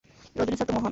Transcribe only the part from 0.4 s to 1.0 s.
Sir তো মহান!